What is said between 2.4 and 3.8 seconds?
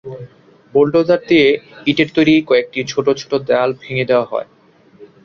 কয়েকটি ছোট ছোট দেয়াল